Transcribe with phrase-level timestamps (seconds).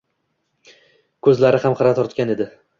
[1.29, 2.53] Ko‘zlari ham xira tortgan edi